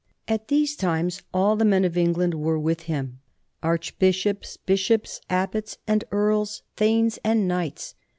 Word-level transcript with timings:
And 0.27 0.41
at 0.41 0.47
these 0.47 0.75
times, 0.75 1.21
all 1.31 1.55
the 1.55 1.63
men 1.63 1.85
of 1.85 1.95
England 1.95 2.33
were 2.33 2.57
with 2.57 2.81
him, 2.89 3.19
archbishops, 3.61 4.57
bishops, 4.57 5.21
abbots, 5.29 5.77
and 5.87 6.03
earls, 6.11 6.63
thanes, 6.75 7.19
and 7.23 7.47
knights. 7.47 7.93